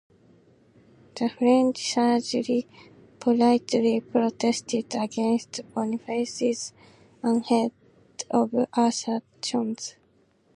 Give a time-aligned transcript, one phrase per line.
[1.15, 2.67] The French clergy
[3.19, 6.73] politely protested against Boniface's
[7.21, 9.93] "unheard-of assertions".